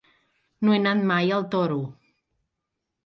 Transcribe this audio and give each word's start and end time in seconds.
No 0.67 0.73
he 0.75 0.79
anat 0.79 1.03
mai 1.11 1.35
al 1.37 1.45
Toro. 1.57 1.79